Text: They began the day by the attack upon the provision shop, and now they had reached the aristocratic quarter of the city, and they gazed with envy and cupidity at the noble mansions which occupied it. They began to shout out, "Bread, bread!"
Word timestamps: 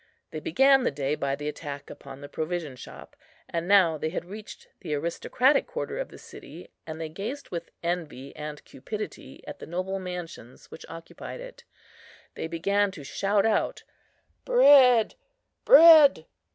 They 0.31 0.39
began 0.39 0.81
the 0.83 0.89
day 0.89 1.13
by 1.13 1.35
the 1.35 1.47
attack 1.47 1.91
upon 1.91 2.21
the 2.21 2.27
provision 2.27 2.75
shop, 2.75 3.15
and 3.47 3.67
now 3.67 3.99
they 3.99 4.09
had 4.09 4.25
reached 4.25 4.67
the 4.79 4.95
aristocratic 4.95 5.67
quarter 5.67 5.99
of 5.99 6.09
the 6.09 6.17
city, 6.17 6.71
and 6.87 6.99
they 6.99 7.07
gazed 7.07 7.51
with 7.51 7.69
envy 7.83 8.35
and 8.35 8.65
cupidity 8.65 9.43
at 9.47 9.59
the 9.59 9.67
noble 9.67 9.99
mansions 9.99 10.71
which 10.71 10.87
occupied 10.89 11.39
it. 11.39 11.65
They 12.33 12.47
began 12.47 12.89
to 12.93 13.03
shout 13.03 13.45
out, 13.45 13.83
"Bread, 14.43 15.13
bread!" 15.65 16.25